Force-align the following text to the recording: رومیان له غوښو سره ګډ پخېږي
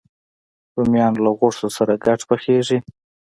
رومیان 0.75 1.13
له 1.23 1.29
غوښو 1.37 1.67
سره 1.77 1.93
ګډ 2.05 2.19
پخېږي 2.29 2.79